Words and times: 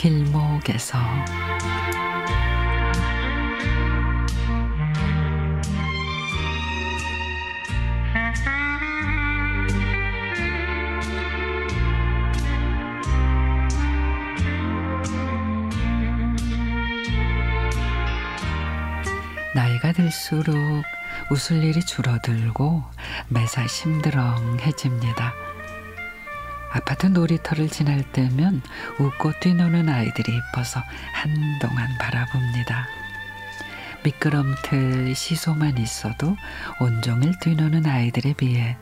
속에서 0.00 0.96
나이가 19.54 19.92
들수록 19.92 20.56
웃을 21.30 21.62
일이 21.62 21.84
줄어들고 21.84 22.82
매사 23.28 23.66
심드렁해집니다. 23.66 25.49
아파트 26.72 27.06
놀이터를 27.06 27.68
지날 27.68 28.02
때면 28.12 28.62
웃고 28.98 29.32
뛰노는 29.40 29.88
아이들이 29.88 30.32
이뻐서 30.36 30.80
한동안 31.12 31.88
바라봅니다. 31.98 32.86
미끄럼틀 34.04 35.14
시소만 35.14 35.78
있어도 35.78 36.36
온종일 36.80 37.38
뛰노는 37.40 37.86
아이들에 37.86 38.32
비해 38.34 38.76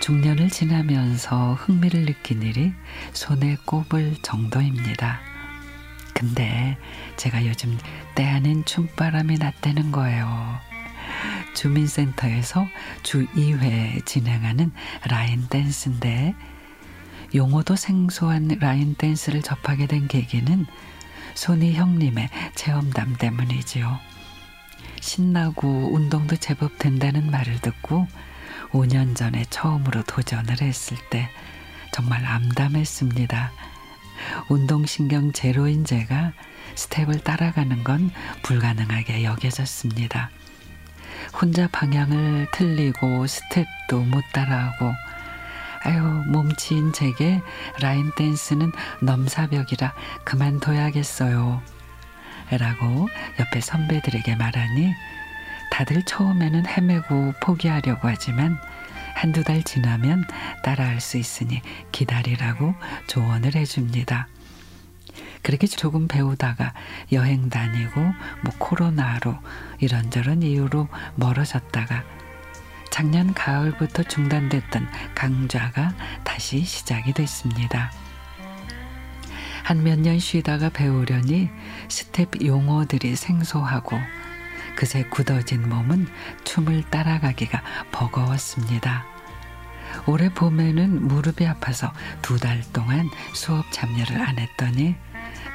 중년을 0.00 0.50
지나면서 0.50 1.54
흥미를 1.54 2.04
느낀 2.04 2.42
일이 2.42 2.74
손에 3.12 3.56
꼽을 3.64 4.16
정도입니다. 4.22 5.20
근데 6.12 6.76
제가 7.16 7.46
요즘 7.46 7.76
때 8.14 8.24
아닌 8.28 8.64
춤바람이 8.64 9.38
났다는 9.38 9.90
거예요. 9.90 10.60
주민센터에서 11.54 12.66
주 13.02 13.26
2회 13.28 14.04
진행하는 14.04 14.72
라인 15.08 15.48
댄스인데 15.48 16.34
용어도 17.34 17.74
생소한 17.74 18.48
라인 18.60 18.94
댄스를 18.94 19.42
접하게 19.42 19.86
된 19.86 20.06
계기는 20.06 20.66
손희 21.34 21.74
형님의 21.74 22.28
체험담 22.54 23.16
때문이지요. 23.16 23.98
신나고 25.00 25.92
운동도 25.92 26.36
제법 26.36 26.78
된다는 26.78 27.30
말을 27.30 27.60
듣고 27.60 28.06
5년 28.70 29.16
전에 29.16 29.44
처음으로 29.50 30.02
도전을 30.04 30.60
했을 30.60 30.96
때 31.10 31.28
정말 31.92 32.24
암담했습니다. 32.24 33.52
운동신경 34.48 35.32
제로인 35.32 35.84
제가 35.84 36.32
스텝을 36.76 37.20
따라가는 37.20 37.84
건 37.84 38.10
불가능하게 38.42 39.24
여겨졌습니다. 39.24 40.30
혼자 41.40 41.68
방향을 41.68 42.48
틀리고 42.52 43.26
스텝도 43.26 44.00
못 44.00 44.22
따라하고 44.32 44.92
아유 45.84 46.02
몸치인 46.28 46.92
제게 46.92 47.42
라인 47.80 48.10
댄스는 48.16 48.72
넘사벽이라 49.00 49.92
그만둬야겠어요. 50.24 51.62
라고 52.50 53.08
옆에 53.38 53.60
선배들에게 53.60 54.36
말하니 54.36 54.94
다들 55.70 56.04
처음에는 56.04 56.66
헤매고 56.66 57.34
포기하려고 57.42 58.08
하지만 58.08 58.58
한두 59.14 59.44
달 59.44 59.62
지나면 59.62 60.24
따라할 60.62 61.00
수 61.00 61.18
있으니 61.18 61.60
기다리라고 61.92 62.74
조언을 63.06 63.54
해줍니다. 63.54 64.28
그렇게 65.42 65.66
조금 65.66 66.08
배우다가 66.08 66.72
여행 67.12 67.50
다니고 67.50 68.00
뭐 68.00 68.52
코로나로 68.58 69.36
이런저런 69.80 70.42
이유로 70.42 70.88
멀어졌다가 71.16 72.04
작년 72.94 73.34
가을부터 73.34 74.04
중단됐던 74.04 74.88
강좌가 75.16 75.92
다시 76.22 76.60
시작이 76.60 77.12
됐습니다. 77.12 77.90
한 79.64 79.78
몇 79.82 79.98
년 79.98 80.20
쉬다가 80.20 80.68
배우려니 80.68 81.50
스텝 81.88 82.44
용어들이 82.44 83.16
생소하고 83.16 83.98
그새 84.76 85.02
굳어진 85.10 85.68
몸은 85.68 86.06
춤을 86.44 86.84
따라가기가 86.90 87.62
버거웠습니다. 87.90 89.04
올해 90.06 90.32
봄에는 90.32 91.08
무릎이 91.08 91.44
아파서 91.48 91.92
두 92.22 92.38
달 92.38 92.62
동안 92.72 93.10
수업 93.34 93.64
참여를 93.72 94.22
안 94.22 94.38
했더니 94.38 94.94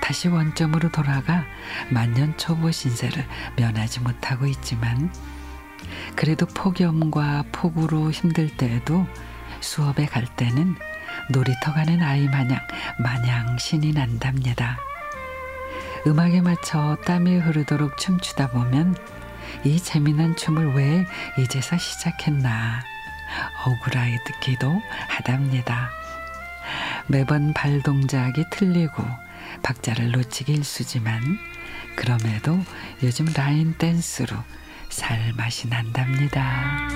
다시 0.01 0.28
원점으로 0.28 0.91
돌아가 0.91 1.45
만년 1.89 2.38
초보 2.38 2.69
신세를 2.69 3.25
면하지 3.55 4.01
못하고 4.01 4.45
있지만 4.45 5.09
그래도 6.16 6.45
폭염과 6.45 7.45
폭우로 7.51 8.11
힘들 8.11 8.55
때에도 8.55 9.05
수업에 9.61 10.05
갈 10.05 10.25
때는 10.35 10.75
놀이터 11.29 11.73
가는 11.73 12.01
아이 12.01 12.27
마냥 12.27 12.59
마냥 13.00 13.57
신이 13.57 13.94
난답니다. 13.94 14.78
음악에 16.07 16.41
맞춰 16.41 16.97
땀이 17.05 17.38
흐르도록 17.38 17.97
춤추다 17.97 18.51
보면 18.51 18.95
이 19.63 19.79
재미난 19.79 20.35
춤을 20.35 20.73
왜 20.75 21.05
이제서 21.38 21.78
시작했나 21.78 22.81
억울하기도 23.66 24.81
하답니다. 25.09 25.89
매번 27.07 27.53
발 27.53 27.81
동작이 27.81 28.45
틀리고 28.51 29.03
박자를 29.63 30.11
놓치기 30.11 30.53
일수지만 30.53 31.22
그럼에도 31.95 32.57
요즘 33.03 33.25
라인 33.35 33.73
댄스로 33.78 34.38
살 34.99 35.31
맛이 35.37 35.65
난답니다. 35.69 36.89